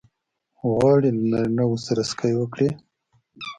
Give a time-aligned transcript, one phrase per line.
[0.71, 2.69] غواړې له نارینه وو سره سکی وکړې؟